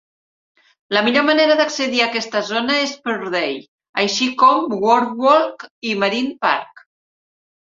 [0.95, 3.53] La millor manera d'accedir a aquesta zona és per Day,
[4.05, 6.87] així com Boardwalk i Marine Park.